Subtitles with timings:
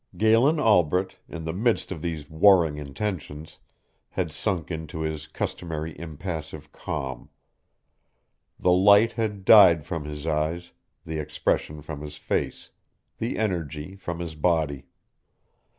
[0.17, 3.59] Galen Albret, in the midst of these warring intentions,
[4.09, 7.29] had sunk into his customary impassive calm.
[8.59, 10.71] The light had died from his eyes,
[11.05, 12.71] the expression from his face,
[13.19, 14.87] the energy from his body.